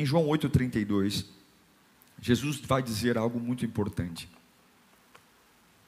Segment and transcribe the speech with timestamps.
[0.00, 1.26] Em João 8,32,
[2.22, 4.30] Jesus vai dizer algo muito importante.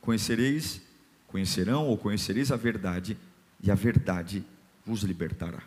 [0.02, 0.82] Conhecereis,
[1.28, 3.16] conhecerão ou conhecereis a verdade,
[3.62, 4.44] e a verdade
[4.84, 5.62] vos libertará.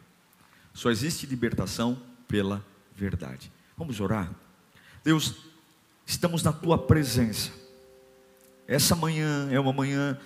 [0.75, 2.63] Só existe libertação pela
[2.95, 3.51] verdade.
[3.75, 4.31] Vamos orar?
[5.03, 5.37] Deus,
[6.05, 7.51] estamos na tua presença.
[8.67, 10.19] Essa manhã é uma manhã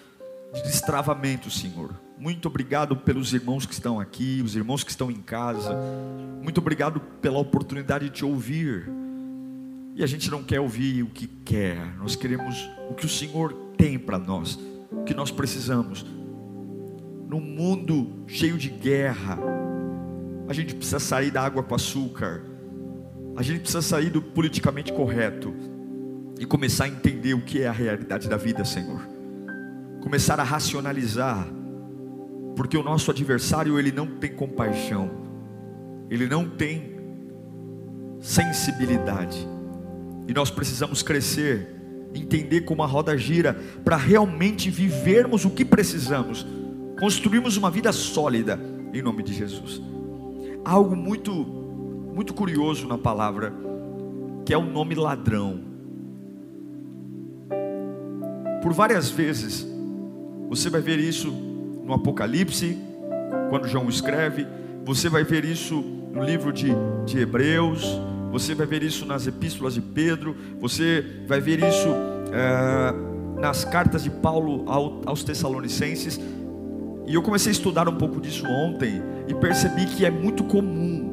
[0.53, 1.93] de destravamento, Senhor.
[2.17, 5.75] Muito obrigado pelos irmãos que estão aqui, os irmãos que estão em casa.
[6.41, 8.89] Muito obrigado pela oportunidade de te ouvir.
[9.95, 13.53] E a gente não quer ouvir o que quer, nós queremos o que o Senhor
[13.77, 14.57] tem para nós,
[14.91, 16.05] o que nós precisamos.
[17.27, 19.37] Num mundo cheio de guerra,
[20.47, 22.43] a gente precisa sair da água com açúcar,
[23.35, 25.53] a gente precisa sair do politicamente correto
[26.39, 29.18] e começar a entender o que é a realidade da vida, Senhor.
[30.01, 31.47] Começar a racionalizar,
[32.55, 35.09] porque o nosso adversário ele não tem compaixão,
[36.09, 36.97] ele não tem
[38.19, 39.47] sensibilidade,
[40.27, 41.75] e nós precisamos crescer,
[42.13, 46.45] entender como a roda gira, para realmente vivermos o que precisamos,
[46.99, 48.59] construirmos uma vida sólida,
[48.93, 49.81] em nome de Jesus.
[50.65, 53.53] Algo muito, muito curioso na palavra,
[54.45, 55.61] que é o nome ladrão.
[58.61, 59.65] Por várias vezes,
[60.49, 62.77] você vai ver isso no Apocalipse,
[63.49, 64.45] quando João escreve,
[64.83, 65.75] você vai ver isso
[66.11, 66.69] no livro de,
[67.05, 67.85] de Hebreus,
[68.31, 71.87] você vai ver isso nas epístolas de Pedro, você vai ver isso
[72.33, 74.65] é, nas cartas de Paulo
[75.05, 76.19] aos Tessalonicenses.
[77.07, 81.09] E eu comecei a estudar um pouco disso ontem e percebi que é muito comum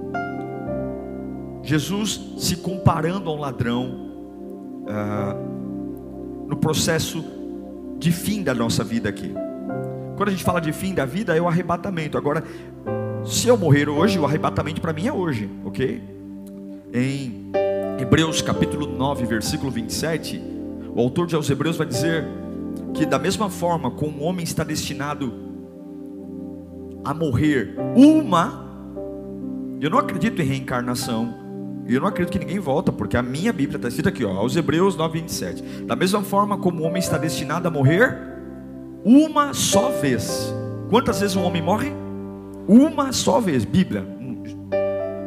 [1.66, 4.12] Jesus se comparando a um ladrão
[4.84, 7.24] uh, no processo
[7.98, 9.32] de fim da nossa vida aqui.
[10.16, 12.16] Quando a gente fala de fim da vida, é o arrebatamento.
[12.16, 12.42] Agora,
[13.24, 16.02] se eu morrer hoje, o arrebatamento para mim é hoje, ok?
[16.92, 17.50] Em
[18.00, 20.40] Hebreus capítulo 9, versículo 27,
[20.94, 22.24] o autor de aos Hebreus vai dizer
[22.94, 25.32] que da mesma forma como o homem está destinado
[27.04, 28.64] a morrer uma.
[29.80, 31.45] Eu não acredito em reencarnação.
[31.88, 34.32] E eu não acredito que ninguém volta, porque a minha Bíblia está escrita aqui, ó,
[34.32, 35.62] aos Hebreus 9, 27.
[35.84, 38.16] Da mesma forma como o homem está destinado a morrer,
[39.04, 40.52] uma só vez.
[40.90, 41.92] Quantas vezes um homem morre?
[42.66, 43.64] Uma só vez.
[43.64, 44.04] Bíblia.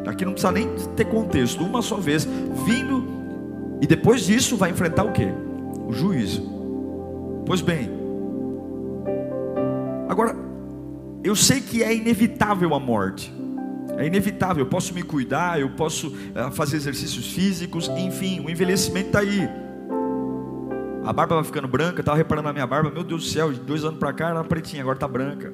[0.05, 1.63] Aqui não precisa nem ter contexto.
[1.63, 2.27] Uma só vez.
[2.65, 3.07] Vindo.
[3.81, 5.27] E depois disso vai enfrentar o que?
[5.87, 6.43] O juízo.
[7.45, 7.89] Pois bem.
[10.09, 10.35] Agora,
[11.23, 13.33] eu sei que é inevitável a morte.
[13.99, 19.07] É inevitável, eu posso me cuidar, eu posso uh, fazer exercícios físicos, enfim, o envelhecimento
[19.07, 19.49] está aí.
[21.03, 23.59] A barba vai ficando branca, estava reparando na minha barba, meu Deus do céu, de
[23.59, 25.53] dois anos para cá era pretinha, agora está branca.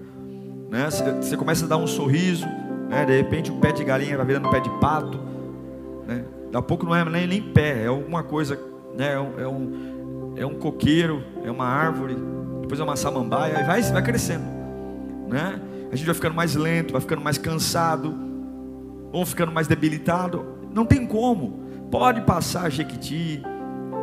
[0.70, 0.88] Né?
[1.22, 2.46] Você, começa a dar um sorriso,
[2.88, 3.04] né?
[3.04, 5.20] de repente o pé de galinha vai virando pé de pato.
[6.06, 6.24] Né?
[6.46, 8.60] Daqui a pouco não é nem, nem pé, é alguma coisa,
[8.96, 9.14] né?
[9.14, 12.16] é, um, é, um, é um coqueiro, é uma árvore,
[12.62, 14.56] depois é uma samambaia, e vai, vai crescendo
[15.28, 15.60] né?
[15.92, 18.14] A gente vai ficando mais lento, vai ficando mais cansado,
[19.16, 20.46] ou ficando mais debilitado.
[20.74, 21.64] Não tem como.
[21.90, 23.42] Pode passar jequiti,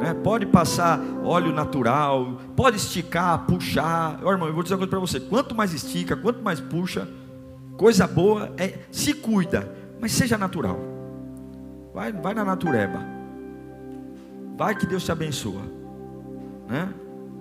[0.01, 0.15] né?
[0.15, 4.19] pode passar óleo natural, pode esticar, puxar.
[4.25, 7.07] Ô, irmão, eu vou dizer uma coisa para você: quanto mais estica, quanto mais puxa,
[7.77, 10.79] coisa boa é se cuida, mas seja natural.
[11.93, 13.01] Vai, vai na natureba.
[14.57, 15.63] Vai que Deus te abençoa.
[16.69, 16.89] Né?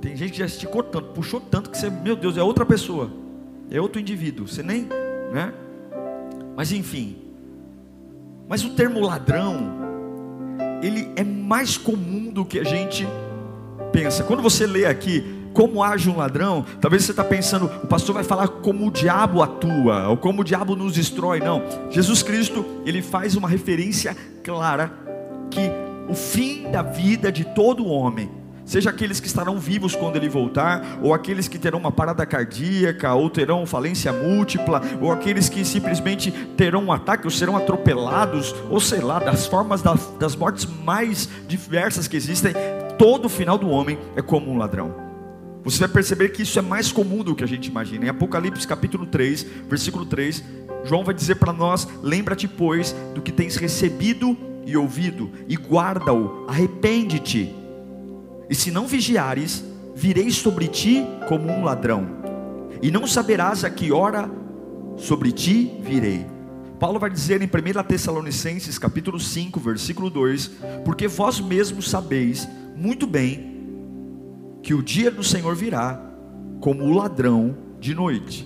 [0.02, 3.22] Tem gente que já esticou tanto, puxou tanto que você, meu Deus, é outra pessoa
[3.72, 4.86] é outro indivíduo, você nem,
[5.32, 5.54] né?
[6.56, 7.31] Mas enfim.
[8.52, 9.72] Mas o termo ladrão,
[10.84, 13.08] ele é mais comum do que a gente
[13.94, 14.26] pensa.
[14.26, 18.26] Quando você lê aqui como age um ladrão, talvez você está pensando, o pastor vai
[18.26, 21.40] falar como o diabo atua, ou como o diabo nos destrói.
[21.40, 24.92] Não, Jesus Cristo, ele faz uma referência clara
[25.50, 25.72] que
[26.10, 28.30] o fim da vida de todo homem
[28.72, 33.14] seja aqueles que estarão vivos quando ele voltar, ou aqueles que terão uma parada cardíaca,
[33.14, 38.80] ou terão falência múltipla, ou aqueles que simplesmente terão um ataque, ou serão atropelados, ou
[38.80, 42.54] sei lá, das formas das, das mortes mais diversas que existem,
[42.98, 44.96] todo o final do homem é como um ladrão.
[45.66, 48.06] Você vai perceber que isso é mais comum do que a gente imagina.
[48.06, 50.42] Em Apocalipse capítulo 3, versículo 3,
[50.86, 56.46] João vai dizer para nós: Lembra-te, pois, do que tens recebido e ouvido, e guarda-o,
[56.48, 57.61] arrepende-te.
[58.52, 59.64] E se não vigiares,
[59.96, 62.06] virei sobre ti como um ladrão,
[62.82, 64.30] e não saberás a que hora
[64.98, 66.26] sobre ti virei.
[66.78, 70.52] Paulo vai dizer em 1 Tessalonicenses capítulo 5, versículo 2:
[70.84, 72.46] Porque vós mesmos sabeis
[72.76, 73.56] muito bem
[74.62, 76.02] que o dia do Senhor virá
[76.60, 78.46] como o ladrão de noite.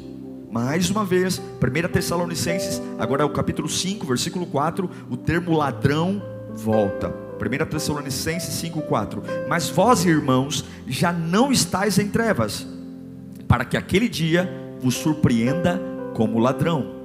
[0.51, 6.21] Mais uma vez, 1 Tessalonicenses, agora é o capítulo 5, versículo 4, o termo ladrão
[6.53, 7.24] volta.
[7.35, 9.23] 1 Tessalonicenses 5, 4.
[9.47, 12.65] Mas vós, irmãos, já não estáis em trevas,
[13.47, 14.49] para que aquele dia
[14.79, 15.81] vos surpreenda
[16.13, 16.95] como ladrão.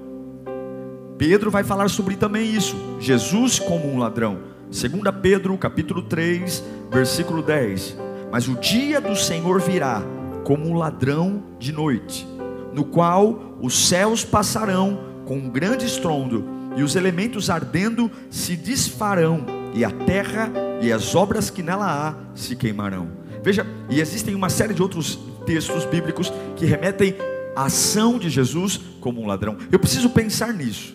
[1.18, 2.76] Pedro vai falar sobre também isso.
[2.98, 4.38] Jesus como um ladrão.
[4.70, 4.80] 2
[5.20, 7.96] Pedro, capítulo 3, versículo 10.
[8.30, 10.02] Mas o dia do Senhor virá
[10.44, 12.26] como um ladrão de noite,
[12.72, 16.44] no qual os céus passarão com um grande estrondo,
[16.76, 19.44] e os elementos ardendo se desfarão,
[19.74, 20.50] e a terra
[20.80, 23.08] e as obras que nela há se queimarão.
[23.42, 27.16] Veja, e existem uma série de outros textos bíblicos que remetem
[27.56, 29.56] à ação de Jesus como um ladrão.
[29.72, 30.94] Eu preciso pensar nisso.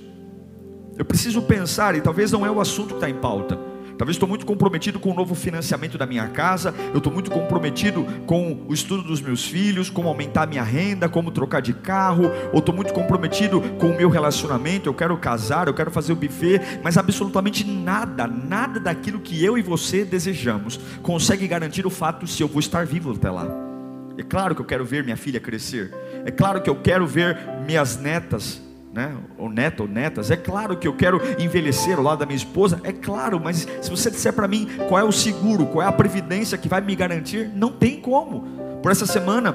[0.98, 3.60] Eu preciso pensar, e talvez não é o assunto que está em pauta
[3.98, 8.06] Talvez estou muito comprometido com o novo financiamento da minha casa, eu estou muito comprometido
[8.26, 12.60] com o estudo dos meus filhos, como aumentar minha renda, como trocar de carro, ou
[12.60, 16.60] estou muito comprometido com o meu relacionamento, eu quero casar, eu quero fazer o buffet,
[16.84, 22.44] mas absolutamente nada, nada daquilo que eu e você desejamos consegue garantir o fato se
[22.44, 23.48] eu vou estar vivo até lá.
[24.18, 25.94] É claro que eu quero ver minha filha crescer,
[26.26, 28.65] é claro que eu quero ver minhas netas
[28.96, 29.14] né?
[29.38, 32.80] ou neto ou netas, é claro que eu quero envelhecer ao lado da minha esposa,
[32.82, 35.92] é claro, mas se você disser para mim qual é o seguro, qual é a
[35.92, 38.48] previdência que vai me garantir, não tem como.
[38.82, 39.54] Por essa semana,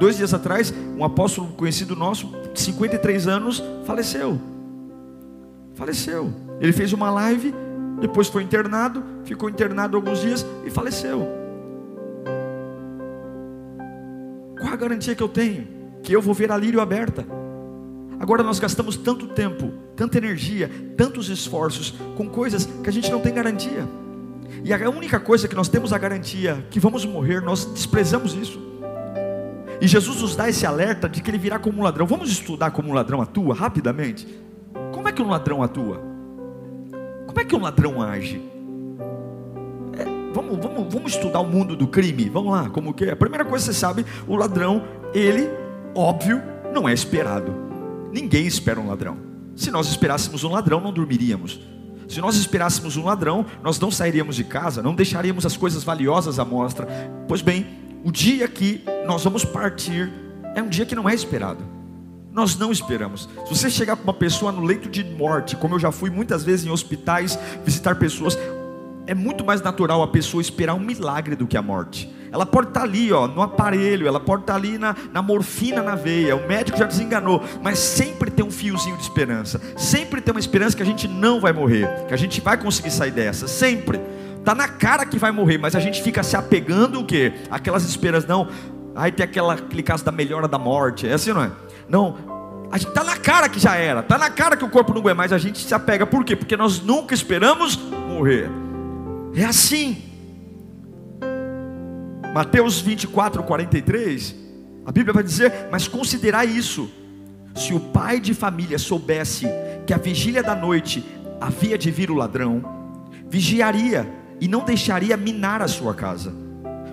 [0.00, 4.40] dois dias atrás, um apóstolo conhecido nosso, 53 anos, faleceu.
[5.74, 6.32] Faleceu.
[6.58, 7.54] Ele fez uma live,
[8.00, 11.28] depois foi internado, ficou internado alguns dias e faleceu.
[14.58, 15.68] Qual a garantia que eu tenho?
[16.02, 17.43] Que eu vou ver a lírio aberta.
[18.24, 23.20] Agora nós gastamos tanto tempo, tanta energia, tantos esforços com coisas que a gente não
[23.20, 23.86] tem garantia.
[24.64, 28.58] E a única coisa que nós temos a garantia que vamos morrer, nós desprezamos isso.
[29.78, 32.06] E Jesus nos dá esse alerta de que ele virá como um ladrão.
[32.06, 34.26] Vamos estudar como um ladrão atua rapidamente.
[34.94, 36.00] Como é que um ladrão atua?
[37.26, 38.40] Como é que um ladrão age?
[39.98, 42.30] É, vamos, vamos, vamos estudar o mundo do crime.
[42.30, 43.10] Vamos lá, como que é?
[43.10, 44.82] A primeira coisa que você sabe, o ladrão,
[45.12, 45.46] ele,
[45.94, 46.42] óbvio,
[46.72, 47.73] não é esperado.
[48.14, 49.16] Ninguém espera um ladrão.
[49.56, 51.58] Se nós esperássemos um ladrão, não dormiríamos.
[52.08, 56.38] Se nós esperássemos um ladrão, nós não sairíamos de casa, não deixaríamos as coisas valiosas
[56.38, 56.86] à mostra.
[57.26, 57.66] Pois bem,
[58.04, 60.12] o dia que nós vamos partir
[60.54, 61.64] é um dia que não é esperado.
[62.30, 63.28] Nós não esperamos.
[63.46, 66.44] Se você chegar para uma pessoa no leito de morte, como eu já fui muitas
[66.44, 68.38] vezes em hospitais visitar pessoas,
[69.08, 72.08] é muito mais natural a pessoa esperar um milagre do que a morte.
[72.34, 75.94] Ela pode estar ali, ó, no aparelho, ela pode estar ali na, na morfina na
[75.94, 76.34] veia.
[76.34, 79.60] O médico já desenganou, mas sempre tem um fiozinho de esperança.
[79.76, 82.90] Sempre tem uma esperança que a gente não vai morrer, que a gente vai conseguir
[82.90, 83.46] sair dessa.
[83.46, 84.00] Sempre.
[84.44, 87.34] Tá na cara que vai morrer, mas a gente fica se apegando o quê?
[87.48, 88.48] Aquelas esperanças não.
[88.96, 91.06] Aí tem aquela, aquele caso da melhora da morte.
[91.06, 91.52] É assim, não é?
[91.88, 92.16] Não,
[92.68, 95.00] a gente está na cara que já era, está na cara que o corpo não
[95.00, 96.34] aguenta mais, a gente se apega, por quê?
[96.34, 98.50] Porque nós nunca esperamos morrer.
[99.36, 100.13] É assim.
[102.34, 104.34] Mateus 24, 43,
[104.84, 106.90] a Bíblia vai dizer: Mas considerai isso,
[107.54, 109.46] se o pai de família soubesse
[109.86, 111.04] que a vigília da noite
[111.40, 112.60] havia de vir o ladrão,
[113.30, 116.34] vigiaria e não deixaria minar a sua casa.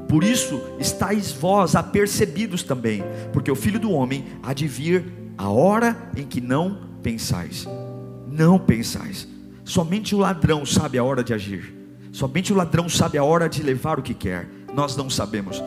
[0.07, 5.49] Por isso estáis vós apercebidos também, porque o filho do homem há de vir a
[5.49, 7.67] hora em que não pensais.
[8.27, 9.27] Não pensais.
[9.63, 11.81] Somente o ladrão sabe a hora de agir.
[12.11, 14.47] Somente o ladrão sabe a hora de levar o que quer.
[14.73, 15.61] Nós não sabemos.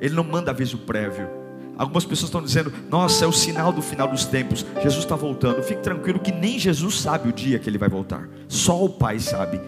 [0.00, 1.28] Ele não manda aviso prévio.
[1.76, 4.64] Algumas pessoas estão dizendo: Nossa, é o sinal do final dos tempos.
[4.82, 5.62] Jesus está voltando.
[5.62, 8.28] Fique tranquilo que nem Jesus sabe o dia que ele vai voltar.
[8.48, 9.60] Só o Pai sabe.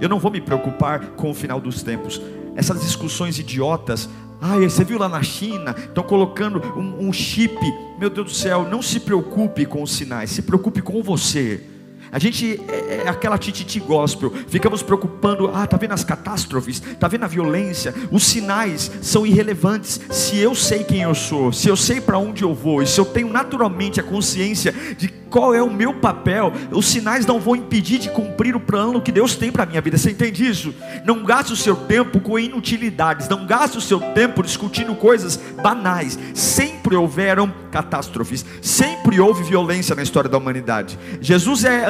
[0.00, 2.20] Eu não vou me preocupar com o final dos tempos.
[2.56, 4.08] Essas discussões idiotas.
[4.40, 5.74] Ai, você viu lá na China?
[5.76, 7.56] Estão colocando um, um chip.
[7.98, 10.30] Meu Deus do céu, não se preocupe com os sinais.
[10.30, 11.71] Se preocupe com você.
[12.12, 17.08] A gente é, é aquela tititi gospel, ficamos preocupando, ah, tá vendo as catástrofes, tá
[17.08, 19.98] vendo a violência, os sinais são irrelevantes.
[20.10, 23.00] Se eu sei quem eu sou, se eu sei para onde eu vou, e se
[23.00, 26.52] eu tenho naturalmente a consciência de qual é o meu papel.
[26.70, 29.80] Os sinais não vão impedir de cumprir o plano que Deus tem para a minha
[29.80, 29.96] vida.
[29.96, 30.74] Você entende isso?
[31.04, 36.18] Não gaste o seu tempo com inutilidades, não gaste o seu tempo discutindo coisas banais.
[36.34, 40.98] Sempre houveram catástrofes, sempre houve violência na história da humanidade.
[41.20, 41.86] Jesus é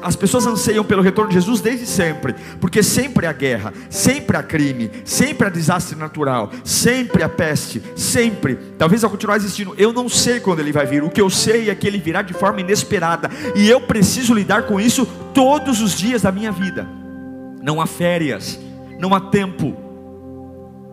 [0.00, 4.42] as pessoas anseiam pelo retorno de Jesus desde sempre, porque sempre há guerra, sempre há
[4.42, 8.56] crime, sempre há desastre natural, sempre há peste, sempre.
[8.78, 11.02] Talvez ao continuar existindo, eu não sei quando ele vai vir.
[11.02, 12.75] O que eu sei é que ele virá de forma inesperada
[13.54, 16.86] e eu preciso lidar com isso todos os dias da minha vida.
[17.62, 18.58] Não há férias,
[18.98, 19.76] não há tempo.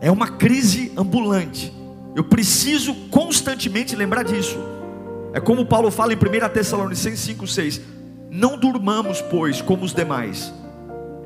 [0.01, 1.73] É uma crise ambulante.
[2.15, 4.57] Eu preciso constantemente lembrar disso.
[5.33, 7.81] É como Paulo fala em 1 Tessalonicenses 5,6:
[8.29, 10.53] Não durmamos, pois, como os demais.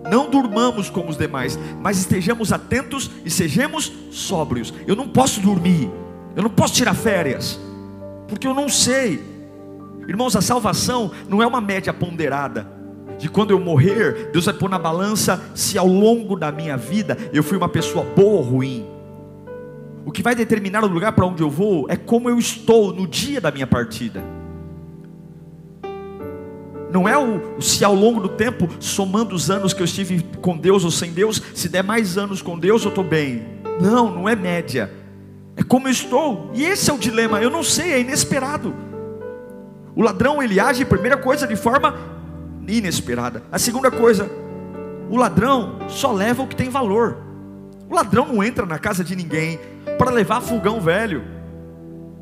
[0.09, 4.73] Não durmamos como os demais, mas estejamos atentos e sejamos sóbrios.
[4.85, 5.89] Eu não posso dormir,
[6.35, 7.59] eu não posso tirar férias,
[8.27, 9.36] porque eu não sei.
[10.07, 12.67] Irmãos, a salvação não é uma média ponderada.
[13.17, 17.17] De quando eu morrer, Deus vai pôr na balança se ao longo da minha vida
[17.33, 18.85] eu fui uma pessoa boa ou ruim.
[20.05, 23.05] O que vai determinar o lugar para onde eu vou é como eu estou no
[23.05, 24.23] dia da minha partida.
[26.89, 30.57] Não é o se ao longo do tempo, somando os anos que eu estive com
[30.57, 33.45] Deus ou sem Deus, se der mais anos com Deus eu estou bem.
[33.81, 34.89] Não, não é média.
[35.57, 36.51] É como eu estou.
[36.53, 37.41] E esse é o dilema.
[37.41, 38.73] Eu não sei, é inesperado.
[39.97, 41.95] O ladrão ele age, primeira coisa, de forma
[42.67, 43.41] inesperada.
[43.51, 44.29] A segunda coisa,
[45.09, 47.17] o ladrão só leva o que tem valor.
[47.89, 49.59] O ladrão não entra na casa de ninguém
[49.97, 51.23] para levar fogão velho.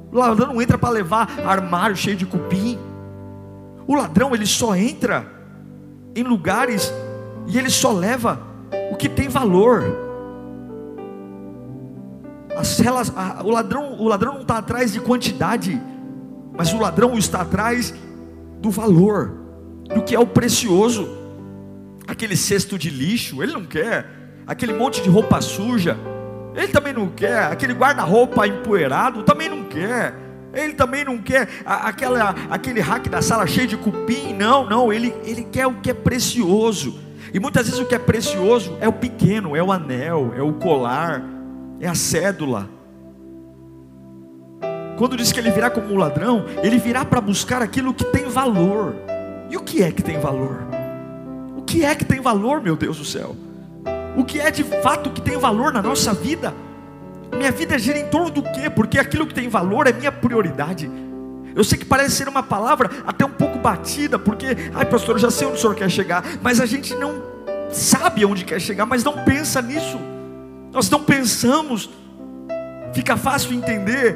[0.09, 2.79] O ladrão não entra para levar armário cheio de cupim.
[3.85, 5.29] O ladrão ele só entra
[6.15, 6.93] em lugares
[7.45, 8.39] e ele só leva
[8.89, 9.83] o que tem valor.
[12.55, 12.79] As,
[13.17, 15.81] a, o ladrão, o ladrão não está atrás de quantidade,
[16.57, 17.93] mas o ladrão está atrás
[18.59, 19.31] do valor,
[19.93, 21.07] do que é o precioso.
[22.07, 24.05] Aquele cesto de lixo, ele não quer.
[24.47, 25.97] Aquele monte de roupa suja,
[26.55, 27.51] ele também não quer.
[27.51, 30.13] Aquele guarda-roupa empoeirado, também não quer.
[30.53, 34.33] Ele também não quer aquela, aquele rack da sala cheio de cupim.
[34.33, 34.93] Não, não.
[34.93, 36.97] Ele, ele quer o que é precioso.
[37.33, 40.53] E muitas vezes o que é precioso é o pequeno, é o anel, é o
[40.53, 41.21] colar,
[41.81, 42.69] é a cédula.
[44.97, 48.25] Quando diz que ele virá como um ladrão, ele virá para buscar aquilo que tem
[48.25, 48.95] valor.
[49.49, 50.65] E o que é que tem valor?
[51.57, 53.35] O que é que tem valor, meu Deus do céu?
[54.15, 56.53] O que é de fato que tem valor na nossa vida?
[57.35, 58.69] Minha vida gira em torno do quê?
[58.69, 60.89] Porque aquilo que tem valor é minha prioridade.
[61.53, 65.19] Eu sei que parece ser uma palavra até um pouco batida, porque, ai pastor, eu
[65.19, 67.21] já sei onde o senhor quer chegar, mas a gente não
[67.71, 69.99] sabe onde quer chegar, mas não pensa nisso.
[70.71, 71.89] Nós não pensamos.
[72.93, 74.15] Fica fácil entender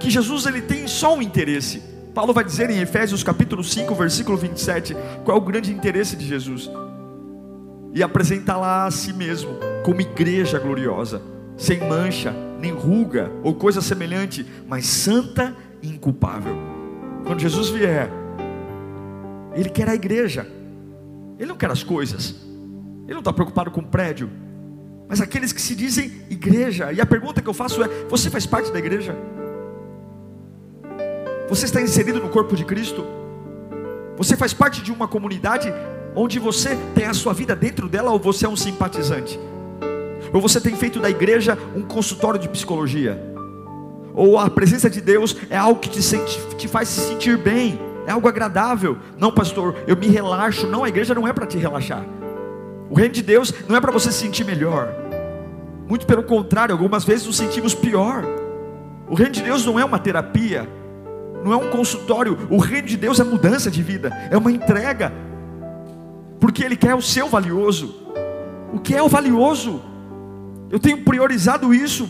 [0.00, 1.82] que Jesus ele tem só um interesse.
[2.14, 6.26] Paulo vai dizer em Efésios capítulo 5, versículo 27, qual é o grande interesse de
[6.26, 6.68] Jesus?
[7.94, 11.22] E apresenta lá a si mesmo como igreja gloriosa
[11.60, 16.56] sem mancha, nem ruga ou coisa semelhante, mas santa e inculpável.
[17.26, 18.10] Quando Jesus vier,
[19.54, 20.46] Ele quer a igreja,
[21.38, 22.34] Ele não quer as coisas,
[23.04, 24.30] Ele não está preocupado com o prédio,
[25.06, 28.46] mas aqueles que se dizem igreja, e a pergunta que eu faço é: você faz
[28.46, 29.14] parte da igreja?
[31.50, 33.04] Você está inserido no corpo de Cristo?
[34.16, 35.74] Você faz parte de uma comunidade
[36.14, 39.36] onde você tem a sua vida dentro dela ou você é um simpatizante?
[40.32, 43.20] Ou você tem feito da igreja um consultório de psicologia?
[44.14, 47.80] Ou a presença de Deus é algo que te, sente, te faz se sentir bem,
[48.06, 48.98] é algo agradável?
[49.18, 50.68] Não, pastor, eu me relaxo.
[50.68, 52.04] Não, a igreja não é para te relaxar.
[52.88, 54.94] O reino de Deus não é para você se sentir melhor.
[55.88, 58.24] Muito pelo contrário, algumas vezes nos sentimos pior.
[59.08, 60.68] O reino de Deus não é uma terapia,
[61.44, 62.38] não é um consultório.
[62.50, 65.12] O reino de Deus é mudança de vida, é uma entrega,
[66.38, 67.94] porque Ele quer o seu valioso.
[68.72, 69.82] O que é o valioso?
[70.70, 72.08] Eu tenho priorizado isso.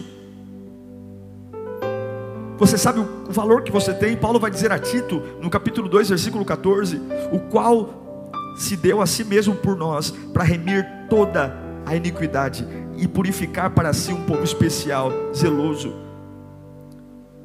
[2.58, 4.14] Você sabe o valor que você tem?
[4.14, 7.00] Paulo vai dizer a Tito, no capítulo 2, versículo 14:
[7.32, 11.56] o qual se deu a si mesmo por nós, para remir toda
[11.87, 12.66] a iniquidade
[12.99, 16.10] e purificar para si um povo especial, zeloso.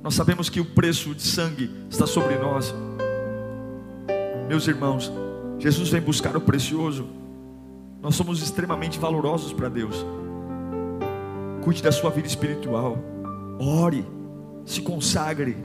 [0.05, 2.75] Nós sabemos que o preço de sangue está sobre nós.
[4.47, 5.11] Meus irmãos,
[5.57, 7.07] Jesus vem buscar o precioso.
[8.03, 10.05] Nós somos extremamente valorosos para Deus.
[11.63, 12.99] Cuide da sua vida espiritual.
[13.57, 14.05] Ore,
[14.63, 15.57] se consagre.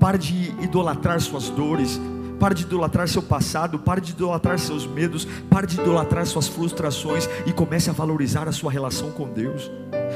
[0.00, 2.00] Pare de idolatrar suas dores.
[2.40, 7.28] Pare de idolatrar seu passado, pare de idolatrar seus medos, pare de idolatrar suas frustrações
[7.46, 9.70] e comece a valorizar a sua relação com Deus.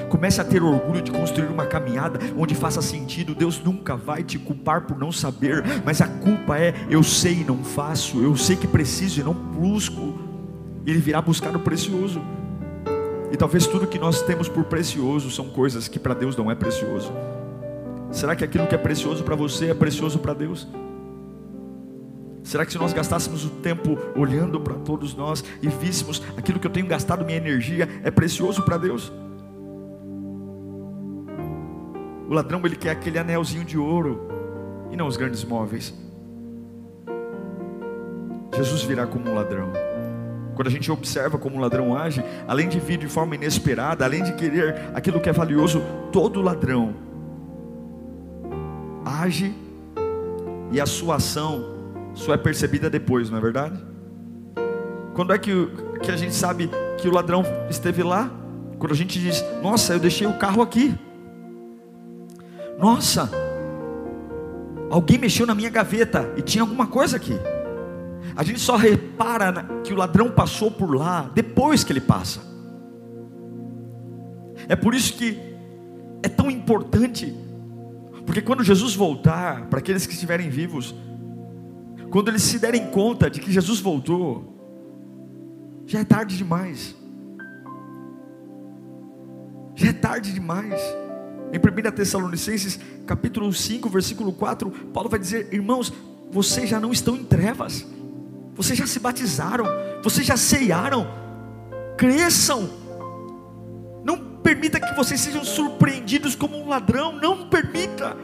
[0.09, 3.35] Comece a ter orgulho de construir uma caminhada onde faça sentido.
[3.35, 7.45] Deus nunca vai te culpar por não saber, mas a culpa é eu sei e
[7.45, 10.19] não faço, eu sei que preciso e não busco.
[10.87, 12.21] Ele virá buscar o precioso.
[13.33, 16.55] E talvez tudo que nós temos por precioso são coisas que para Deus não é
[16.55, 17.13] precioso.
[18.13, 20.67] Será que aquilo que é precioso para você é precioso para Deus?
[22.45, 26.67] Será que se nós gastássemos o tempo olhando para todos nós e víssemos aquilo que
[26.67, 29.13] eu tenho gastado minha energia é precioso para Deus?
[32.29, 34.29] O ladrão ele quer aquele anelzinho de ouro
[34.91, 35.95] e não os grandes móveis.
[38.55, 39.71] Jesus virá como um ladrão.
[40.55, 44.23] Quando a gente observa como um ladrão age, além de vir de forma inesperada, além
[44.23, 46.95] de querer aquilo que é valioso, todo ladrão
[49.05, 49.55] age
[50.73, 51.77] e a sua ação
[52.15, 53.79] só é percebida depois, não é verdade?
[55.15, 55.53] Quando é que,
[56.03, 58.31] que a gente sabe que o ladrão esteve lá?
[58.79, 60.95] Quando a gente diz, nossa, eu deixei o carro aqui.
[62.79, 63.31] Nossa,
[64.91, 67.35] alguém mexeu na minha gaveta e tinha alguma coisa aqui.
[68.37, 72.41] A gente só repara que o ladrão passou por lá depois que ele passa.
[74.69, 75.39] É por isso que
[76.23, 77.35] é tão importante,
[78.25, 80.95] porque quando Jesus voltar, para aqueles que estiverem vivos,
[82.11, 84.55] quando eles se derem conta de que Jesus voltou,
[85.87, 86.97] já é tarde demais.
[89.75, 90.81] Já é tarde demais.
[91.53, 95.93] Em 1 Tessalonicenses, capítulo 5, versículo 4, Paulo vai dizer: Irmãos,
[96.31, 97.87] vocês já não estão em trevas,
[98.55, 99.67] vocês já se batizaram,
[100.03, 101.07] vocês já ceiaram,
[101.97, 102.69] cresçam.
[104.05, 108.17] Não permita que vocês sejam surpreendidos como um ladrão, não permita.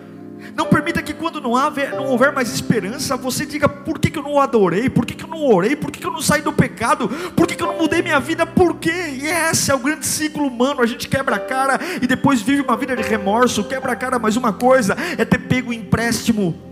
[0.54, 4.22] Não permita que quando não, não houver mais esperança, você diga: por que, que eu
[4.22, 4.88] não adorei?
[4.90, 5.74] Por que, que eu não orei?
[5.76, 7.08] Por que, que eu não saí do pecado?
[7.36, 8.46] Por que, que eu não mudei minha vida?
[8.46, 8.90] Por quê?
[8.90, 10.82] E esse é o grande ciclo humano.
[10.82, 13.64] A gente quebra a cara e depois vive uma vida de remorso.
[13.64, 16.71] Quebra a cara, mas uma coisa é ter pego empréstimo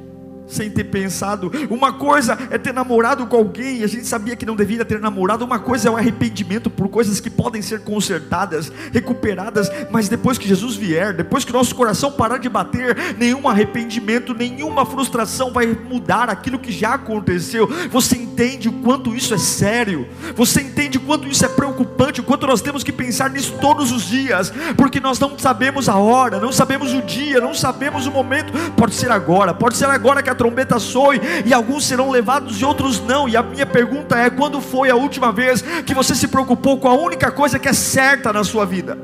[0.55, 1.51] sem ter pensado.
[1.69, 5.45] Uma coisa é ter namorado com alguém a gente sabia que não deveria ter namorado.
[5.45, 10.49] Uma coisa é o arrependimento por coisas que podem ser consertadas, recuperadas, mas depois que
[10.49, 16.29] Jesus vier, depois que nosso coração parar de bater, nenhum arrependimento, nenhuma frustração vai mudar
[16.29, 17.69] aquilo que já aconteceu.
[17.91, 20.07] Você entende o quanto isso é sério?
[20.35, 22.21] Você entende quanto isso é preocupante?
[22.21, 25.97] O quanto nós temos que pensar nisso todos os dias, porque nós não sabemos a
[25.97, 28.53] hora, não sabemos o dia, não sabemos o momento.
[28.77, 32.65] Pode ser agora, pode ser agora que a trombeta soe, e alguns serão levados e
[32.65, 33.29] outros não.
[33.29, 36.87] E a minha pergunta é: quando foi a última vez que você se preocupou com
[36.87, 38.97] a única coisa que é certa na sua vida?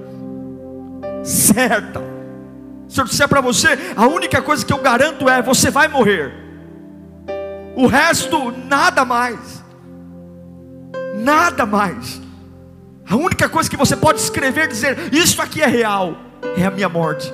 [1.24, 2.00] Certa.
[2.88, 6.32] Se eu disser para você, a única coisa que eu garanto é: você vai morrer.
[7.74, 9.55] O resto, nada mais.
[11.16, 12.20] Nada mais.
[13.08, 16.16] A única coisa que você pode escrever, dizer, isso aqui é real,
[16.56, 17.32] é a minha morte.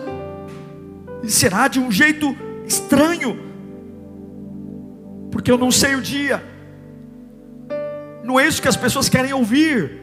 [1.23, 3.39] E será de um jeito estranho,
[5.31, 6.45] porque eu não sei o dia.
[8.23, 10.01] Não é isso que as pessoas querem ouvir.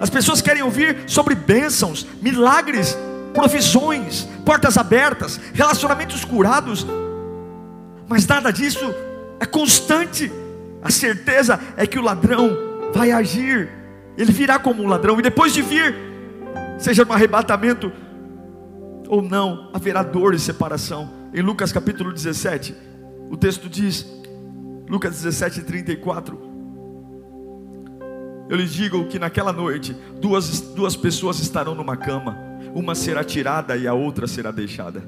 [0.00, 2.96] As pessoas querem ouvir sobre bênçãos, milagres,
[3.34, 6.86] provisões, portas abertas, relacionamentos curados.
[8.08, 8.94] Mas nada disso
[9.40, 10.30] é constante.
[10.82, 12.65] A certeza é que o ladrão
[12.96, 13.68] vai agir.
[14.16, 15.94] Ele virá como um ladrão e depois de vir,
[16.78, 17.92] seja no arrebatamento
[19.08, 21.10] ou não, haverá dor e separação.
[21.34, 22.74] Em Lucas capítulo 17,
[23.30, 24.06] o texto diz:
[24.88, 26.46] Lucas 17, 34.
[28.48, 32.38] Eu lhes digo que naquela noite, duas, duas pessoas estarão numa cama,
[32.74, 35.02] uma será tirada e a outra será deixada.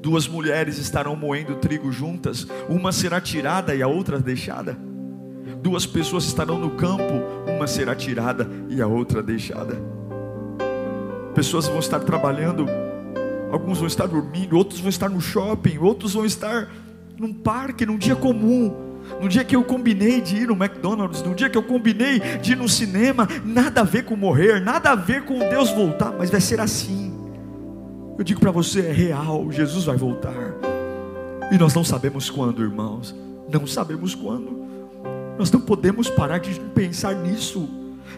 [0.00, 4.91] Duas mulheres estarão moendo trigo juntas, uma será tirada e a outra deixada.
[5.62, 9.80] Duas pessoas estarão no campo, uma será tirada e a outra deixada.
[11.34, 12.66] Pessoas vão estar trabalhando,
[13.50, 16.70] alguns vão estar dormindo, outros vão estar no shopping, outros vão estar
[17.18, 21.34] num parque, num dia comum no dia que eu combinei de ir no McDonald's, no
[21.34, 24.94] dia que eu combinei de ir no cinema, nada a ver com morrer, nada a
[24.94, 27.12] ver com Deus voltar, mas vai ser assim.
[28.18, 30.34] Eu digo para você, é real, Jesus vai voltar.
[31.50, 33.14] E nós não sabemos quando, irmãos.
[33.52, 34.61] Não sabemos quando.
[35.38, 37.68] Nós não podemos parar de pensar nisso.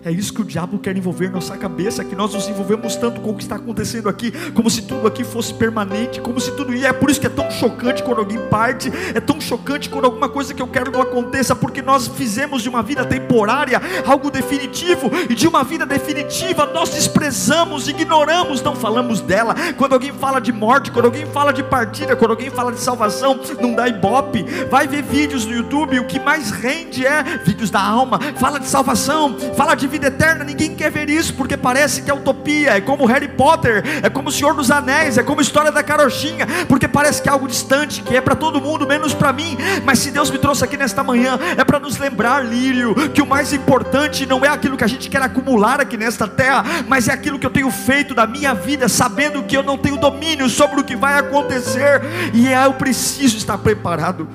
[0.04, 3.30] É isso que o diabo quer envolver nossa cabeça, que nós nos envolvemos tanto com
[3.30, 6.88] o que está acontecendo aqui, como se tudo aqui fosse permanente, como se tudo ia.
[6.88, 10.28] É por isso que é tão chocante quando alguém parte, é tão chocante quando alguma
[10.28, 15.10] coisa que eu quero não aconteça, porque nós fizemos de uma vida temporária algo definitivo,
[15.30, 19.54] e de uma vida definitiva nós desprezamos, ignoramos, não falamos dela.
[19.78, 23.40] Quando alguém fala de morte, quando alguém fala de partida, quando alguém fala de salvação,
[23.58, 24.42] não dá ibope.
[24.70, 28.66] Vai ver vídeos no YouTube, o que mais rende é vídeos da alma, fala de
[28.66, 30.42] salvação, fala de vida eterna.
[30.42, 34.28] Ninguém quer ver isso porque parece que é utopia, é como Harry Potter, é como
[34.28, 37.46] o Senhor dos Anéis, é como a história da carochinha, porque parece que é algo
[37.46, 39.56] distante, que é para todo mundo, menos para mim.
[39.84, 43.26] Mas se Deus me trouxe aqui nesta manhã, é para nos lembrar, Lírio, que o
[43.26, 47.12] mais importante não é aquilo que a gente quer acumular aqui nesta terra, mas é
[47.12, 50.80] aquilo que eu tenho feito da minha vida, sabendo que eu não tenho domínio sobre
[50.80, 52.02] o que vai acontecer,
[52.32, 54.28] e é, eu preciso estar preparado.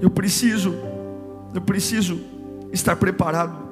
[0.00, 0.74] Eu preciso,
[1.54, 2.18] eu preciso
[2.72, 3.63] estar preparado.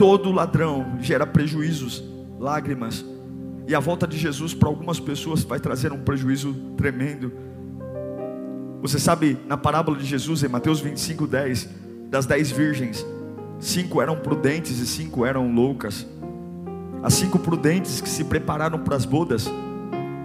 [0.00, 2.02] Todo ladrão gera prejuízos,
[2.38, 3.04] lágrimas,
[3.68, 7.30] e a volta de Jesus para algumas pessoas vai trazer um prejuízo tremendo.
[8.80, 11.68] Você sabe, na parábola de Jesus, em Mateus 25, 10,
[12.08, 13.06] das dez virgens,
[13.58, 16.06] cinco eram prudentes e cinco eram loucas.
[17.02, 19.52] As cinco prudentes que se prepararam para as bodas,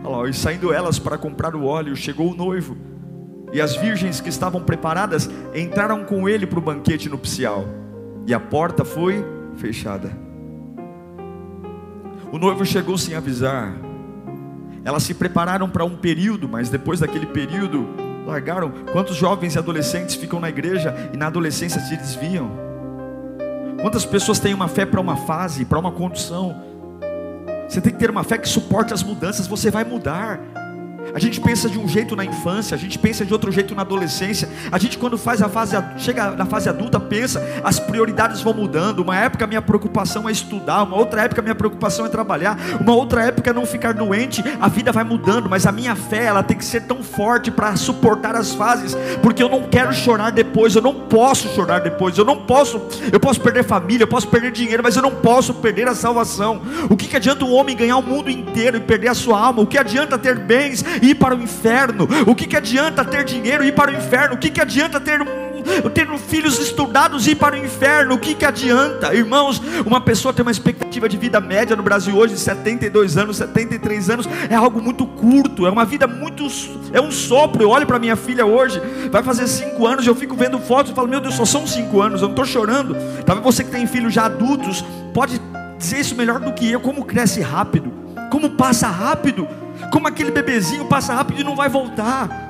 [0.05, 2.77] lá, e saindo elas para comprar o óleo, chegou o noivo.
[3.51, 7.65] E as virgens que estavam preparadas entraram com ele para o banquete nupcial.
[8.25, 10.11] E a porta foi fechada.
[12.31, 13.73] O noivo chegou sem avisar.
[14.83, 17.87] Elas se prepararam para um período, mas depois daquele período,
[18.25, 18.71] largaram.
[18.91, 22.51] Quantos jovens e adolescentes ficam na igreja e na adolescência se desviam?
[23.81, 26.55] Quantas pessoas têm uma fé para uma fase, para uma condição?
[27.67, 30.39] Você tem que ter uma fé que suporte as mudanças, você vai mudar.
[31.15, 33.83] A gente pensa de um jeito na infância, a gente pensa de outro jeito na
[33.83, 34.49] adolescência.
[34.69, 38.99] A gente quando faz a fase chega na fase adulta pensa, as prioridades vão mudando.
[38.99, 43.23] Uma época minha preocupação é estudar, uma outra época minha preocupação é trabalhar, uma outra
[43.23, 44.43] época é não ficar doente.
[44.59, 47.73] A vida vai mudando, mas a minha fé ela tem que ser tão forte para
[47.77, 52.25] suportar as fases, porque eu não quero chorar depois, eu não posso chorar depois, eu
[52.25, 55.87] não posso, eu posso perder família, eu posso perder dinheiro, mas eu não posso perder
[55.87, 56.61] a salvação.
[56.89, 59.61] O que, que adianta um homem ganhar o mundo inteiro e perder a sua alma?
[59.61, 62.07] O que adianta ter bens ir para o inferno?
[62.25, 64.35] O que, que adianta ter dinheiro e ir para o inferno?
[64.35, 65.19] O que, que adianta ter
[65.93, 69.13] ter filhos estudados e ir para o inferno, o que, que adianta?
[69.13, 73.37] Irmãos, uma pessoa tem uma expectativa de vida média no Brasil hoje de 72 anos,
[73.37, 76.45] 73 anos, é algo muito curto, é uma vida muito,
[76.93, 77.63] é um sopro.
[77.63, 80.95] Eu olho para minha filha hoje, vai fazer 5 anos, eu fico vendo fotos e
[80.95, 82.95] falo, meu Deus, só são 5 anos, eu não estou chorando.
[83.25, 85.41] Talvez você que tem filhos já adultos, pode
[85.77, 87.91] dizer isso melhor do que eu, como cresce rápido,
[88.29, 89.47] como passa rápido
[89.91, 92.45] como aquele bebezinho passa rápido e não vai voltar.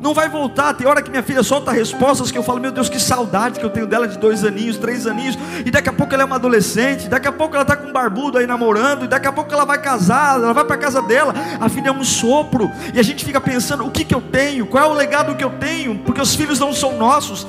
[0.00, 0.72] Não vai voltar.
[0.72, 3.66] Tem hora que minha filha solta respostas que eu falo, meu Deus, que saudade que
[3.66, 5.36] eu tenho dela de dois aninhos, três aninhos.
[5.64, 7.06] E daqui a pouco ela é uma adolescente.
[7.06, 9.04] Daqui a pouco ela está com um barbudo aí namorando.
[9.04, 11.34] E daqui a pouco ela vai casar, ela vai para casa dela.
[11.60, 12.70] A filha é um sopro.
[12.94, 14.64] E a gente fica pensando, o que, que eu tenho?
[14.66, 15.98] Qual é o legado que eu tenho?
[15.98, 17.46] Porque os filhos não são nossos.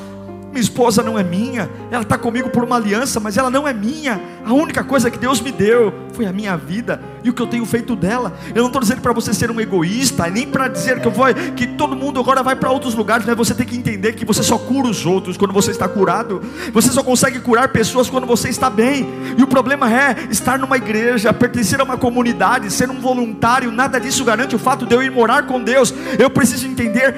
[0.51, 3.73] Minha esposa não é minha, ela está comigo por uma aliança, mas ela não é
[3.73, 4.19] minha.
[4.45, 7.47] A única coisa que Deus me deu foi a minha vida e o que eu
[7.47, 8.33] tenho feito dela.
[8.53, 11.27] Eu não estou dizendo para você ser um egoísta, nem para dizer que eu vou,
[11.55, 14.43] que todo mundo agora vai para outros lugares, mas você tem que entender que você
[14.43, 16.41] só cura os outros quando você está curado.
[16.73, 19.07] Você só consegue curar pessoas quando você está bem.
[19.37, 23.71] E o problema é estar numa igreja, pertencer a uma comunidade, ser um voluntário.
[23.71, 25.93] Nada disso garante o fato de eu ir morar com Deus.
[26.19, 27.15] Eu preciso entender.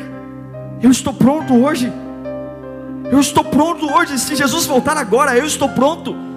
[0.83, 1.91] Eu estou pronto hoje.
[3.13, 4.17] Eu estou pronto hoje.
[4.17, 6.32] Se Jesus voltar agora, eu estou pronto.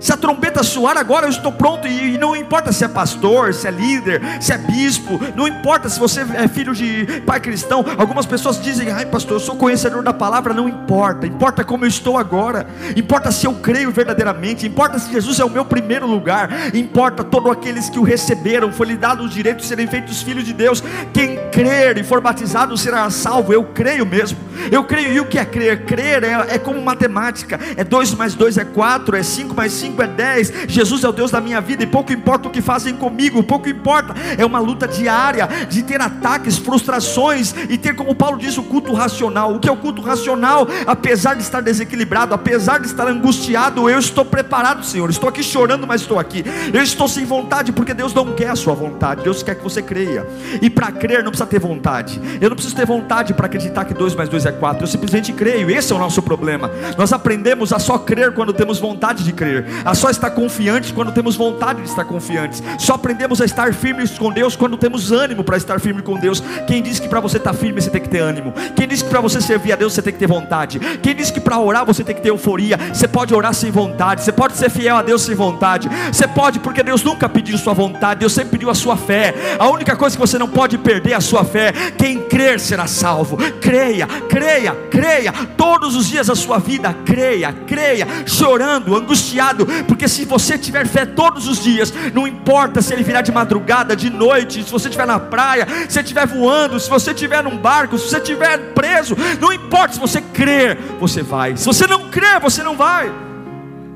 [0.00, 1.86] Se a trombeta soar agora, eu estou pronto.
[1.86, 5.98] E, não importa se é pastor, se é líder, se é bispo, não importa se
[5.98, 7.84] você é filho de pai cristão.
[7.96, 10.54] Algumas pessoas dizem, ai pastor, eu sou conhecedor da palavra.
[10.54, 15.40] Não importa, importa como eu estou agora, importa se eu creio verdadeiramente, importa se Jesus
[15.40, 19.28] é o meu primeiro lugar, importa todos aqueles que o receberam, foi lhe dado o
[19.28, 20.82] direito de serem feitos filhos de Deus.
[21.12, 23.52] Quem crer e for batizado será salvo.
[23.52, 24.38] Eu creio mesmo,
[24.70, 25.12] eu creio.
[25.12, 25.84] E o que é crer?
[25.84, 29.87] Crer é, é como matemática: é 2 mais 2 é 4, é 5 mais 5
[29.88, 30.52] 5 é 10.
[30.68, 33.68] Jesus é o Deus da minha vida e pouco importa o que fazem comigo, pouco
[33.68, 34.14] importa.
[34.36, 38.92] É uma luta diária de ter ataques, frustrações e ter, como Paulo diz, o culto
[38.92, 39.54] racional.
[39.54, 40.66] O que é o culto racional?
[40.86, 45.08] Apesar de estar desequilibrado, apesar de estar angustiado, eu estou preparado, Senhor.
[45.10, 46.44] Estou aqui chorando, mas estou aqui.
[46.72, 49.22] Eu estou sem vontade porque Deus não quer a sua vontade.
[49.22, 50.26] Deus quer que você creia.
[50.60, 52.20] E para crer não precisa ter vontade.
[52.40, 54.82] Eu não preciso ter vontade para acreditar que 2 mais 2 é 4.
[54.82, 55.70] Eu simplesmente creio.
[55.70, 56.70] Esse é o nosso problema.
[56.96, 59.66] Nós aprendemos a só crer quando temos vontade de crer.
[59.84, 62.62] A só estar confiantes quando temos vontade de estar confiantes.
[62.78, 66.42] Só aprendemos a estar firmes com Deus quando temos ânimo para estar firme com Deus.
[66.66, 68.52] Quem disse que para você estar firme você tem que ter ânimo?
[68.74, 70.78] Quem disse que para você servir a Deus você tem que ter vontade?
[71.02, 72.78] Quem disse que para orar você tem que ter euforia?
[72.92, 75.88] Você pode orar sem vontade, você pode ser fiel a Deus sem vontade.
[76.12, 79.34] Você pode porque Deus nunca pediu sua vontade, Deus sempre pediu a sua fé.
[79.58, 81.72] A única coisa que você não pode perder é a sua fé.
[81.96, 83.36] Quem crer será salvo.
[83.60, 85.32] Creia, creia, creia.
[85.56, 91.04] Todos os dias da sua vida, creia, creia, chorando, angustiado, porque se você tiver fé
[91.04, 95.06] todos os dias, não importa se ele virar de madrugada, de noite, se você estiver
[95.06, 99.16] na praia, se você estiver voando, se você estiver num barco, se você estiver preso,
[99.40, 101.56] não importa se você crer, você vai.
[101.56, 103.12] Se você não crer, você não vai.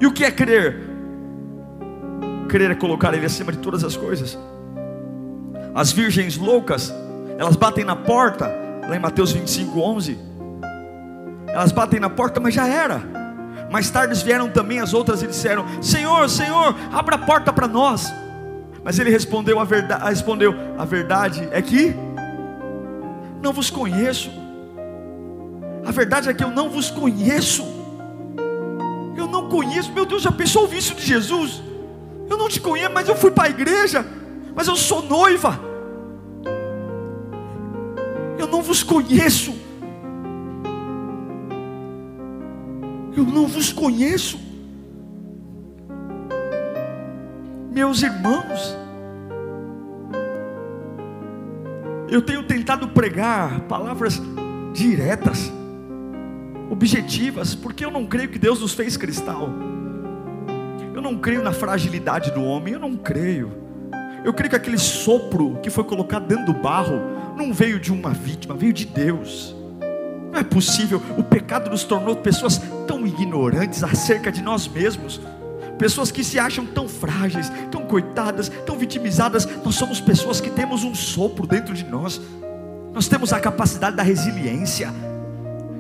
[0.00, 0.80] E o que é crer?
[2.48, 4.38] Crer é colocar ele acima de todas as coisas.
[5.74, 6.92] As virgens loucas,
[7.38, 8.46] elas batem na porta,
[8.87, 10.18] lá em Mateus 25, 11.
[11.48, 13.21] Elas batem na porta, mas já era.
[13.72, 18.12] Mais tarde vieram também as outras e disseram: Senhor, Senhor, abra a porta para nós.
[18.85, 21.96] Mas ele respondeu a verdade, respondeu: A verdade é que
[23.40, 24.30] não vos conheço.
[25.87, 27.64] A verdade é que eu não vos conheço.
[29.16, 29.90] Eu não conheço.
[29.92, 31.62] Meu Deus, já pensou ouvir isso de Jesus?
[32.28, 34.04] Eu não te conheço, mas eu fui para a igreja.
[34.54, 35.58] Mas eu sou noiva.
[38.38, 39.62] Eu não vos conheço.
[43.16, 44.38] Eu não vos conheço.
[47.70, 48.77] Meus irmãos,
[52.09, 54.20] eu tenho tentado pregar palavras
[54.72, 55.51] diretas,
[56.70, 59.48] objetivas, porque eu não creio que Deus nos fez cristal.
[60.94, 63.53] Eu não creio na fragilidade do homem, eu não creio.
[64.25, 67.01] Eu creio que aquele sopro que foi colocado dentro do barro
[67.37, 69.57] não veio de uma vítima, veio de Deus.
[70.33, 75.21] Não é possível, o pecado nos tornou pessoas tão ignorantes acerca de nós mesmos,
[75.79, 79.47] pessoas que se acham tão frágeis, tão coitadas, tão vitimizadas.
[79.62, 82.18] Nós somos pessoas que temos um sopro dentro de nós,
[82.95, 84.90] nós temos a capacidade da resiliência,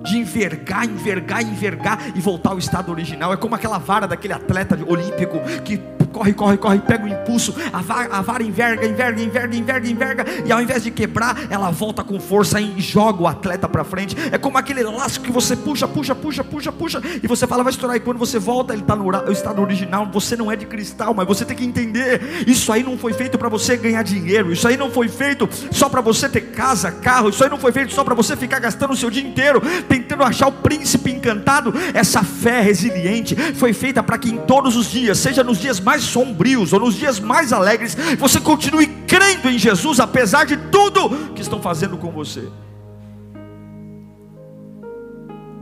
[0.04, 3.32] de envergar, envergar, envergar e voltar ao estado original.
[3.32, 5.78] É como aquela vara daquele atleta olímpico que
[6.12, 10.24] corre, corre, corre, pega o impulso, a vara, a vara enverga, enverga, enverga, enverga, enverga,
[10.44, 14.16] e ao invés de quebrar, ela volta com força e joga o atleta para frente.
[14.30, 17.72] É como aquele laço que você puxa, puxa, puxa, puxa, puxa, e você fala, vai
[17.72, 20.08] estourar, e quando você volta, ele está no estado original.
[20.12, 23.38] Você não é de cristal, mas você tem que entender: isso aí não foi feito
[23.38, 27.30] para você ganhar dinheiro, isso aí não foi feito só para você ter casa, carro,
[27.30, 30.22] isso aí não foi feito só para você ficar gastando o seu dia inteiro tentando
[30.22, 31.72] achar o príncipe encantado.
[31.94, 36.01] Essa fé resiliente foi feita para que em todos os dias, seja nos dias mais
[36.02, 41.42] sombrios ou nos dias mais alegres, você continue crendo em Jesus, apesar de tudo que
[41.42, 42.48] estão fazendo com você.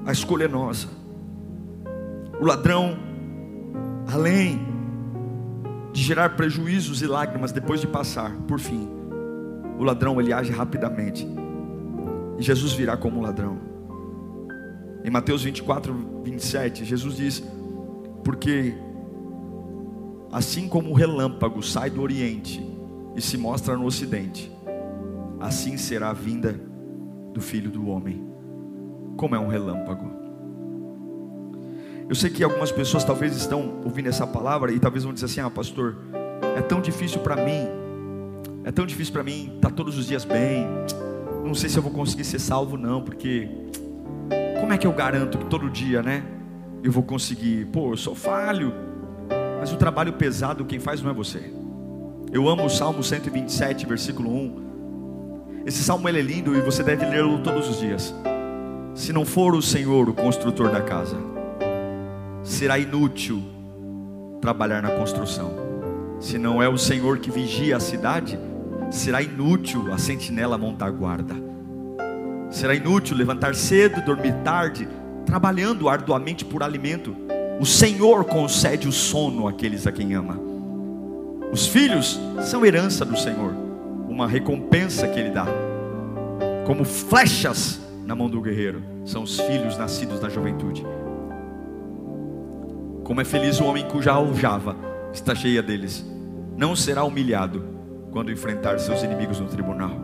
[0.07, 0.88] A escolha é nossa.
[2.40, 2.98] O ladrão,
[4.12, 4.61] além
[5.92, 8.88] de gerar prejuízos e lágrimas depois de passar, por fim,
[9.79, 11.26] o ladrão ele age rapidamente.
[12.38, 13.59] E Jesus virá como um ladrão.
[15.05, 17.42] Em Mateus 24, 27, Jesus diz:
[18.24, 18.74] Porque
[20.32, 22.64] Assim como o relâmpago sai do oriente
[23.16, 24.50] e se mostra no ocidente,
[25.40, 26.60] assim será a vinda
[27.32, 28.24] do filho do homem.
[29.16, 30.08] Como é um relâmpago.
[32.08, 35.40] Eu sei que algumas pessoas talvez estão ouvindo essa palavra e talvez vão dizer assim:
[35.40, 35.96] "Ah, pastor,
[36.56, 37.66] é tão difícil para mim.
[38.62, 40.66] É tão difícil para mim estar tá todos os dias bem.
[41.44, 43.48] Não sei se eu vou conseguir ser salvo não, porque
[44.60, 46.22] como é que eu garanto que todo dia, né,
[46.82, 47.66] eu vou conseguir?
[47.66, 48.89] Pô, eu sou falho.
[49.61, 51.53] Mas o trabalho pesado quem faz não é você.
[52.33, 55.62] Eu amo o Salmo 127, versículo 1.
[55.66, 58.14] Esse salmo é lindo e você deve lê-lo todos os dias.
[58.94, 61.18] Se não for o Senhor o construtor da casa,
[62.42, 63.42] será inútil
[64.40, 65.53] trabalhar na construção.
[66.18, 68.38] Se não é o Senhor que vigia a cidade,
[68.90, 71.35] será inútil a sentinela montar guarda.
[72.51, 74.88] Será inútil levantar cedo, dormir tarde,
[75.27, 77.14] trabalhando arduamente por alimento
[77.61, 80.40] o Senhor concede o sono àqueles a quem ama.
[81.53, 83.53] Os filhos são herança do Senhor,
[84.09, 85.46] uma recompensa que Ele dá.
[86.66, 90.87] Como flechas na mão do guerreiro, são os filhos nascidos na juventude.
[93.05, 94.75] Como é feliz o homem cuja aljava
[95.12, 96.03] está cheia deles.
[96.57, 97.62] Não será humilhado
[98.11, 100.01] quando enfrentar seus inimigos no tribunal.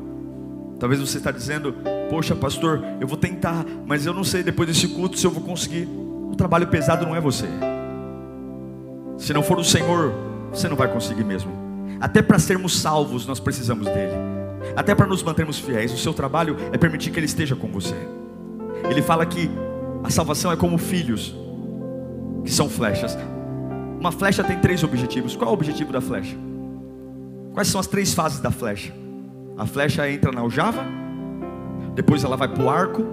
[0.78, 1.74] Talvez você está dizendo,
[2.10, 5.42] poxa pastor, eu vou tentar, mas eu não sei depois desse culto se eu vou
[5.42, 5.88] conseguir.
[6.36, 7.46] O trabalho pesado não é você.
[9.16, 10.12] Se não for o Senhor,
[10.52, 11.50] você não vai conseguir mesmo.
[11.98, 14.12] Até para sermos salvos, nós precisamos dele.
[14.76, 17.94] Até para nos mantermos fiéis, o seu trabalho é permitir que ele esteja com você.
[18.90, 19.50] Ele fala que
[20.04, 21.34] a salvação é como filhos,
[22.44, 23.16] que são flechas.
[23.98, 25.34] Uma flecha tem três objetivos.
[25.34, 26.36] Qual é o objetivo da flecha?
[27.54, 28.92] Quais são as três fases da flecha?
[29.56, 30.84] A flecha entra na aljava,
[31.94, 33.06] depois ela vai para o arco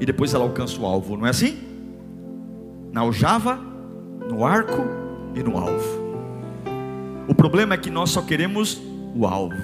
[0.00, 1.73] e depois ela alcança o alvo, não é assim?
[2.94, 3.58] Na aljava,
[4.30, 4.84] no arco
[5.34, 6.04] e no alvo.
[7.26, 8.80] O problema é que nós só queremos
[9.16, 9.56] o alvo,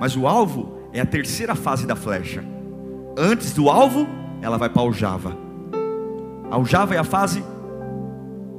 [0.00, 2.44] mas o alvo é a terceira fase da flecha.
[3.16, 4.04] Antes do alvo,
[4.42, 5.32] ela vai para a aljava.
[6.50, 7.40] A aljava é a fase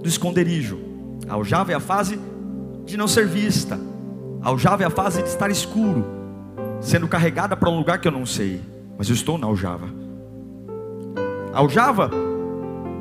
[0.02, 0.80] do esconderijo.
[1.28, 2.18] A aljava é a fase
[2.86, 3.78] de não ser vista.
[4.42, 6.06] A aljava é a fase de estar escuro,
[6.80, 8.62] sendo carregada para um lugar que eu não sei,
[8.98, 9.90] mas eu estou na aljava.
[11.54, 12.10] A aljava,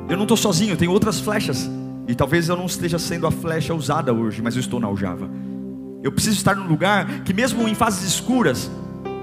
[0.09, 1.69] eu não estou sozinho, tem outras flechas,
[2.07, 5.29] e talvez eu não esteja sendo a flecha usada hoje, mas eu estou na aljava.
[6.01, 8.71] Eu preciso estar num lugar que, mesmo em fases escuras,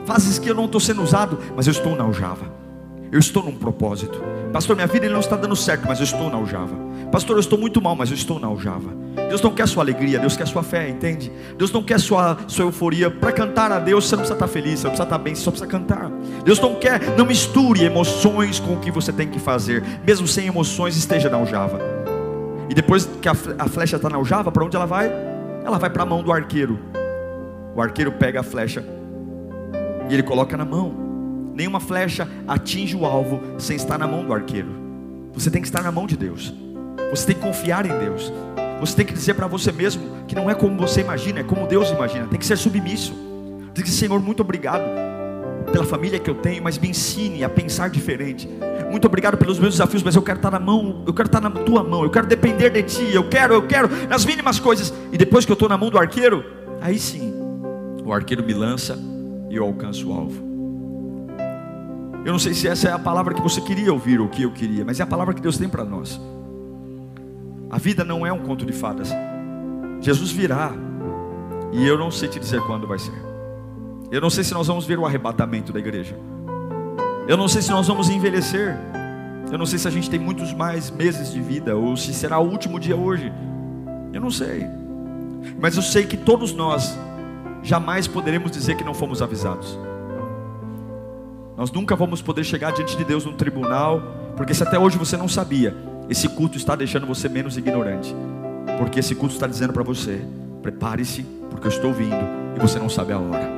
[0.04, 2.65] fases que eu não estou sendo usado, mas eu estou na aljava.
[3.10, 4.20] Eu estou num propósito.
[4.52, 6.74] Pastor, minha vida não está dando certo, mas eu estou na aljava.
[7.12, 8.90] Pastor, eu estou muito mal, mas eu estou na aljava.
[9.28, 11.30] Deus não quer sua alegria, Deus quer sua fé, entende?
[11.56, 13.10] Deus não quer sua, sua euforia.
[13.10, 15.42] Para cantar a Deus, você não precisa estar feliz, você não precisa estar bem, você
[15.42, 16.10] só precisa cantar.
[16.44, 19.82] Deus não quer, não misture emoções com o que você tem que fazer.
[20.06, 21.80] Mesmo sem emoções, esteja na aljava.
[22.68, 25.10] E depois que a flecha está na aljava, para onde ela vai?
[25.64, 26.78] Ela vai para a mão do arqueiro.
[27.74, 28.84] O arqueiro pega a flecha
[30.08, 31.05] e ele coloca na mão
[31.56, 34.68] nenhuma flecha atinge o alvo sem estar na mão do arqueiro.
[35.32, 36.52] Você tem que estar na mão de Deus.
[37.10, 38.30] Você tem que confiar em Deus.
[38.78, 41.66] Você tem que dizer para você mesmo que não é como você imagina, é como
[41.66, 42.26] Deus imagina.
[42.26, 43.14] Tem que ser submisso.
[43.74, 44.84] Tem que Senhor, muito obrigado
[45.72, 48.46] pela família que eu tenho, mas me ensine a pensar diferente.
[48.90, 51.50] Muito obrigado pelos meus desafios, mas eu quero estar na mão, eu quero estar na
[51.50, 54.92] tua mão, eu quero depender de ti, eu quero, eu quero, nas mínimas coisas.
[55.10, 56.44] E depois que eu estou na mão do arqueiro,
[56.82, 57.32] aí sim,
[58.04, 58.98] o arqueiro me lança
[59.50, 60.45] e eu alcanço o alvo.
[62.26, 64.50] Eu não sei se essa é a palavra que você queria ouvir ou que eu
[64.50, 66.20] queria, mas é a palavra que Deus tem para nós.
[67.70, 69.10] A vida não é um conto de fadas.
[70.00, 70.72] Jesus virá,
[71.72, 73.14] e eu não sei te dizer quando vai ser.
[74.10, 76.18] Eu não sei se nós vamos ver o arrebatamento da igreja.
[77.28, 78.76] Eu não sei se nós vamos envelhecer.
[79.52, 82.40] Eu não sei se a gente tem muitos mais meses de vida ou se será
[82.40, 83.32] o último dia hoje.
[84.12, 84.66] Eu não sei.
[85.60, 86.98] Mas eu sei que todos nós
[87.62, 89.78] jamais poderemos dizer que não fomos avisados.
[91.56, 94.02] Nós nunca vamos poder chegar diante de Deus num tribunal,
[94.36, 95.74] porque se até hoje você não sabia,
[96.08, 98.14] esse culto está deixando você menos ignorante.
[98.78, 100.20] Porque esse culto está dizendo para você:
[100.62, 102.14] prepare-se, porque eu estou vindo
[102.54, 103.48] e você não sabe a hora.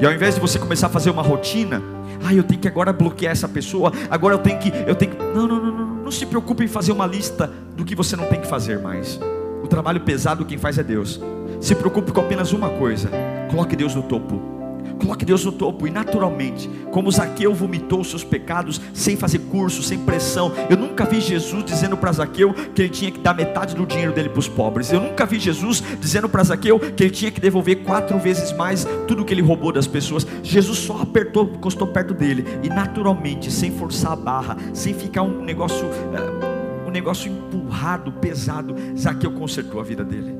[0.00, 1.80] E ao invés de você começar a fazer uma rotina,
[2.24, 5.18] ah, eu tenho que agora bloquear essa pessoa, agora eu tenho que, eu tenho que.
[5.18, 8.26] Não, não, não, não, não se preocupe em fazer uma lista do que você não
[8.26, 9.20] tem que fazer mais.
[9.62, 11.20] O trabalho pesado quem faz é Deus.
[11.60, 13.10] Se preocupe com apenas uma coisa:
[13.48, 14.55] coloque Deus no topo.
[14.98, 19.82] Coloque Deus no topo e naturalmente, como Zaqueu vomitou os seus pecados sem fazer curso,
[19.82, 20.52] sem pressão.
[20.70, 24.12] Eu nunca vi Jesus dizendo para Zaqueu que ele tinha que dar metade do dinheiro
[24.12, 24.90] dele para os pobres.
[24.90, 28.86] Eu nunca vi Jesus dizendo para Zaqueu que ele tinha que devolver quatro vezes mais
[29.06, 30.26] tudo que ele roubou das pessoas.
[30.42, 35.44] Jesus só apertou, encostou perto dele e naturalmente, sem forçar a barra, sem ficar um
[35.44, 40.34] negócio, uh, um negócio empurrado, pesado, Zaqueu consertou a vida dele.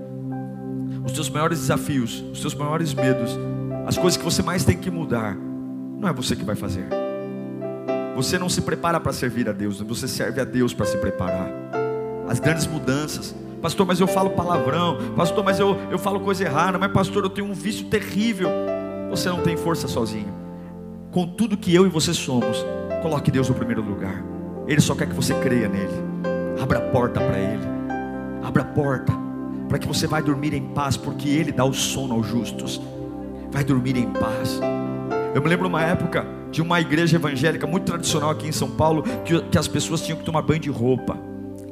[1.04, 3.38] Os seus maiores desafios, os seus maiores medos
[3.86, 6.88] as coisas que você mais tem que mudar, não é você que vai fazer.
[8.16, 11.48] Você não se prepara para servir a Deus, você serve a Deus para se preparar.
[12.28, 16.76] As grandes mudanças, pastor, mas eu falo palavrão, pastor, mas eu, eu falo coisa errada,
[16.78, 18.50] mas pastor, eu tenho um vício terrível.
[19.08, 20.34] Você não tem força sozinho.
[21.12, 22.66] Com tudo que eu e você somos,
[23.02, 24.20] coloque Deus no primeiro lugar.
[24.66, 25.94] Ele só quer que você creia nele.
[26.60, 27.62] Abra a porta para Ele.
[28.42, 29.12] Abra a porta
[29.68, 32.80] para que você vai dormir em paz, porque Ele dá o sono aos justos
[33.56, 34.60] vai dormir em paz.
[35.34, 39.02] Eu me lembro uma época de uma igreja evangélica muito tradicional aqui em São Paulo,
[39.24, 41.18] que, que as pessoas tinham que tomar banho de roupa.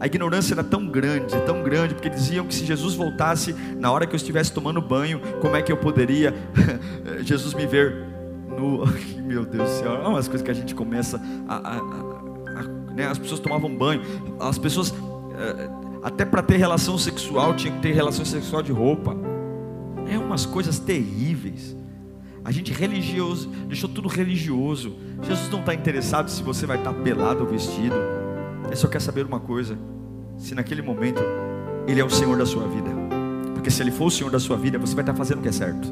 [0.01, 4.07] A ignorância era tão grande, tão grande, porque diziam que se Jesus voltasse na hora
[4.07, 6.33] que eu estivesse tomando banho, como é que eu poderia
[7.21, 7.95] Jesus me ver
[8.49, 8.87] no.
[9.23, 11.55] Meu Deus do céu, é umas coisas que a gente começa a.
[11.55, 13.09] a, a, a né?
[13.09, 14.01] As pessoas tomavam banho,
[14.41, 14.91] as pessoas,
[15.37, 15.69] eh,
[16.03, 19.34] até para ter relação sexual, tinham que ter relação sexual de roupa.
[20.09, 21.77] É umas coisas terríveis.
[22.45, 24.97] A gente religioso, deixou tudo religioso.
[25.23, 27.95] Jesus não está interessado se você vai estar pelado ou vestido.
[28.67, 29.79] Ele só quer saber uma coisa:
[30.37, 31.23] se naquele momento
[31.87, 32.91] Ele é o Senhor da sua vida.
[33.55, 35.49] Porque se Ele for o Senhor da sua vida, você vai estar fazendo o que
[35.49, 35.89] é certo.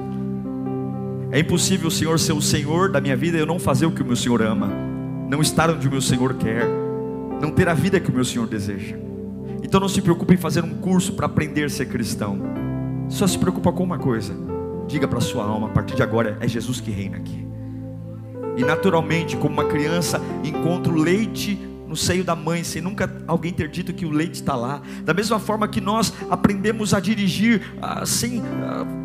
[1.30, 3.92] É impossível o Senhor ser o Senhor da minha vida e eu não fazer o
[3.92, 4.68] que o meu Senhor ama,
[5.30, 6.66] não estar onde o meu Senhor quer,
[7.40, 8.94] não ter a vida que o meu Senhor deseja.
[9.62, 12.38] Então não se preocupe em fazer um curso para aprender a ser cristão.
[13.08, 14.34] Só se preocupa com uma coisa.
[14.86, 17.46] Diga para sua alma, a partir de agora é Jesus que reina aqui.
[18.56, 21.58] E naturalmente, como uma criança encontra o leite
[21.92, 24.80] no seio da mãe, sem nunca alguém ter dito que o leite está lá.
[25.04, 28.42] Da mesma forma que nós aprendemos a dirigir, assim,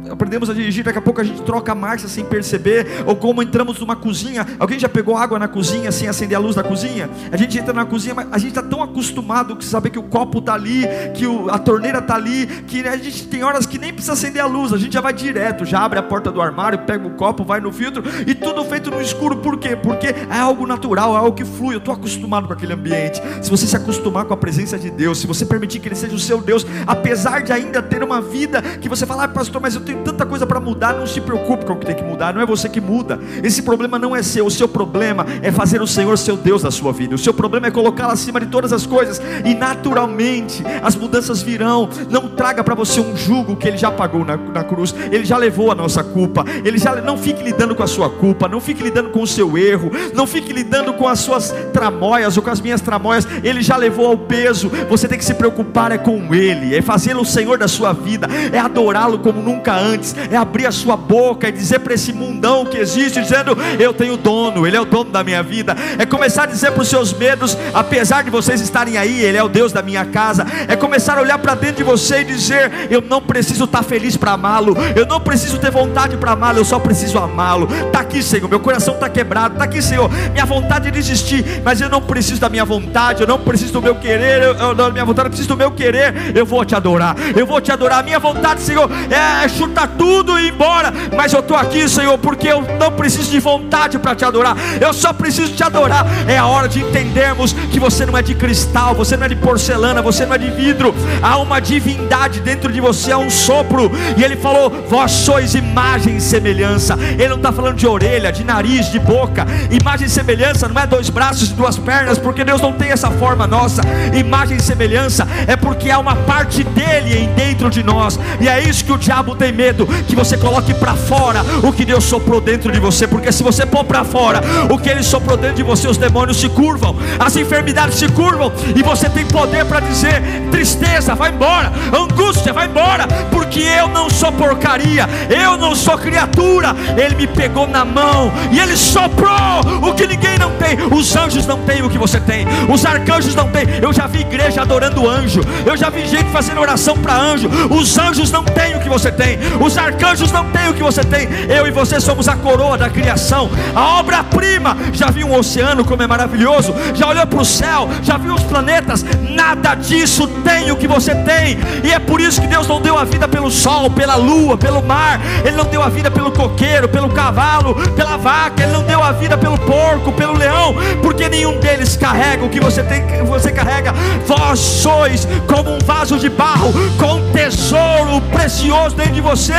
[0.09, 3.43] aprendemos a dirigir, daqui a pouco a gente troca a marcha sem perceber, ou como
[3.43, 7.09] entramos numa cozinha, alguém já pegou água na cozinha sem acender a luz da cozinha?
[7.29, 10.03] A gente entra na cozinha, mas a gente está tão acostumado com saber que o
[10.03, 13.77] copo está ali, que o, a torneira está ali, que a gente tem horas que
[13.77, 16.41] nem precisa acender a luz, a gente já vai direto, já abre a porta do
[16.41, 19.35] armário, pega o copo, vai no filtro e tudo feito no escuro.
[19.35, 19.75] Por quê?
[19.75, 21.75] Porque é algo natural, é algo que flui.
[21.75, 23.21] Eu estou acostumado com aquele ambiente.
[23.41, 26.15] Se você se acostumar com a presença de Deus, se você permitir que Ele seja
[26.15, 29.75] o seu Deus, apesar de ainda ter uma vida que você fala, ah, pastor, mas
[29.75, 32.33] eu tenho tanta coisa para mudar, não se preocupe com o que tem que mudar,
[32.33, 33.19] não é você que muda.
[33.43, 36.71] Esse problema não é seu, o seu problema é fazer o Senhor seu Deus da
[36.71, 37.15] sua vida.
[37.15, 41.89] O seu problema é colocá-lo acima de todas as coisas, e naturalmente as mudanças virão.
[42.09, 45.37] Não traga para você um jugo que Ele já pagou na, na cruz, Ele já
[45.37, 46.45] levou a nossa culpa.
[46.63, 49.57] Ele já não fique lidando com a sua culpa, não fique lidando com o seu
[49.57, 53.77] erro, não fique lidando com as suas tramóias ou com as minhas tramóias, Ele já
[53.77, 54.69] levou ao peso.
[54.89, 58.27] Você tem que se preocupar é com Ele, é fazê-lo o Senhor da sua vida,
[58.51, 62.65] é adorá-lo como nunca antes, é abrir a sua boca e dizer para esse mundão
[62.65, 65.75] que existe, dizendo: Eu tenho dono, Ele é o dono da minha vida.
[65.97, 69.43] É começar a dizer para os seus medos, apesar de vocês estarem aí, Ele é
[69.43, 70.45] o Deus da minha casa.
[70.67, 74.17] É começar a olhar para dentro de você e dizer: Eu não preciso estar feliz
[74.17, 77.67] para amá-lo, eu não preciso ter vontade para amá-lo, eu só preciso amá-lo.
[77.87, 81.79] Está aqui, Senhor, meu coração está quebrado, está aqui, Senhor, minha vontade de desistir, mas
[81.79, 84.89] eu não preciso da minha vontade, eu não preciso do meu querer, eu, eu da
[84.89, 86.35] minha vontade, eu preciso do meu querer.
[86.35, 87.99] Eu vou te adorar, eu vou te adorar.
[87.99, 92.17] A minha vontade, Senhor, é chutar tudo e ir embora, mas eu estou aqui, Senhor,
[92.17, 96.05] porque eu não preciso de vontade para te adorar, eu só preciso te adorar.
[96.27, 99.35] É a hora de entendermos que você não é de cristal, você não é de
[99.35, 103.91] porcelana, você não é de vidro, há uma divindade dentro de você, há um sopro,
[104.17, 106.97] e Ele falou: Vós sois imagem e semelhança.
[107.17, 110.87] Ele não está falando de orelha, de nariz, de boca, imagem e semelhança não é
[110.87, 113.81] dois braços e duas pernas, porque Deus não tem essa forma nossa.
[114.13, 118.61] Imagem e semelhança é porque há uma parte dele em dentro de nós, e é
[118.61, 122.39] isso que o diabo tem medo, que você coloque para fora o que Deus soprou
[122.39, 125.63] dentro de você, porque se você pôr para fora o que ele soprou dentro de
[125.63, 130.21] você, os demônios se curvam, as enfermidades se curvam, e você tem poder para dizer:
[130.51, 136.75] tristeza, vai embora, angústia, vai embora, porque eu não sou porcaria, eu não sou criatura,
[136.97, 140.77] ele me pegou na mão e ele soprou o que ninguém não tem.
[140.91, 142.45] Os anjos não têm o que você tem.
[142.69, 143.65] Os arcanjos não têm.
[143.81, 145.41] Eu já vi igreja adorando anjo.
[145.65, 147.49] Eu já vi gente fazendo oração para anjo.
[147.71, 149.39] Os anjos não têm o que você tem.
[149.59, 151.27] Os arcanjos não têm o que você tem.
[151.47, 154.77] Eu e você somos a coroa da criação, a obra-prima.
[154.91, 156.75] Já vi um oceano como é maravilhoso.
[156.93, 157.89] Já olhou para o céu.
[158.03, 159.05] Já viu os planetas.
[159.29, 161.57] Nada disso tem o que você tem.
[161.83, 164.83] E é por isso que Deus não deu a vida pelo sol, pela lua, pelo
[164.83, 165.21] mar.
[165.45, 168.63] Ele não deu a vida pelo coqueiro, pelo cavalo, pela vaca.
[168.63, 172.16] Ele não deu a vida pelo porco, pelo leão, porque nenhum deles carrega
[172.47, 173.93] o que você tem, você carrega.
[174.25, 179.53] Vós sois como um vaso de barro com tesouro precioso dentro de você.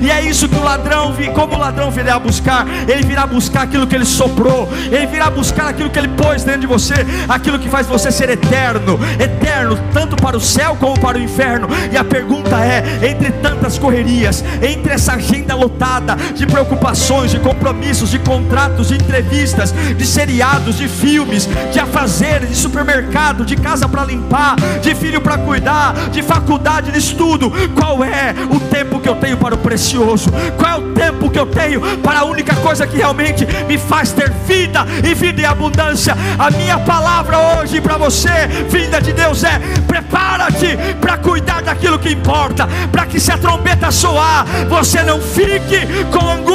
[0.00, 3.86] E é isso que o ladrão, como o ladrão virá buscar, ele virá buscar aquilo
[3.86, 6.94] que ele soprou, ele virá buscar aquilo que ele pôs dentro de você,
[7.28, 11.68] aquilo que faz você ser eterno, eterno tanto para o céu como para o inferno.
[11.90, 18.10] E a pergunta é: entre tantas correrias, entre essa agenda lotada de preocupações, de compromissos,
[18.10, 24.56] de contratos, de entrevistas, de seriados, de filmes, de de supermercado, de casa para limpar,
[24.82, 27.50] de filho para cuidar, de faculdade, de estudo.
[27.74, 30.30] Qual é o tempo que eu tenho para o precioso?
[30.58, 34.12] Qual é o tempo que eu tenho para a única coisa que realmente me faz
[34.12, 36.14] ter vida e vida em abundância?
[36.38, 42.10] A minha palavra hoje para você, vinda de Deus, é: prepara-te para cuidar daquilo que
[42.10, 46.53] importa, para que se a trombeta soar, você não fique com angústia,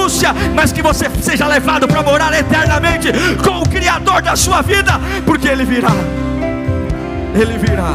[0.55, 3.09] mas que você seja levado para morar eternamente
[3.43, 4.93] com o Criador da sua vida,
[5.25, 5.91] porque Ele virá,
[7.33, 7.93] Ele virá,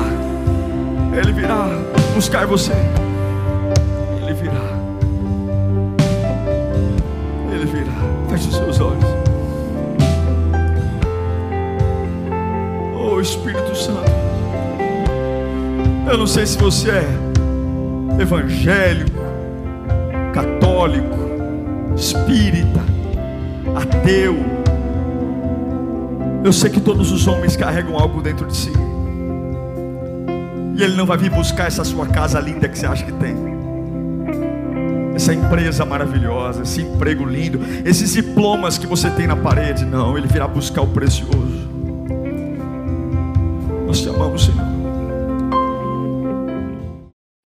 [1.12, 1.66] Ele virá
[2.14, 2.72] buscar você,
[4.22, 4.54] Ele virá,
[7.52, 7.92] Ele virá.
[8.30, 9.04] Feche os seus olhos.
[12.96, 14.10] Oh Espírito Santo,
[16.10, 17.08] eu não sei se você é
[18.20, 19.18] evangélico,
[20.32, 21.23] católico,
[21.96, 22.80] espírita,
[23.74, 24.36] ateu.
[26.44, 28.72] Eu sei que todos os homens carregam algo dentro de si.
[30.76, 33.34] E Ele não vai vir buscar essa sua casa linda que você acha que tem.
[35.14, 39.84] Essa empresa maravilhosa, esse emprego lindo, esses diplomas que você tem na parede.
[39.84, 41.68] Não, Ele virá buscar o precioso.
[43.86, 44.63] Nós te amamos, Senhor.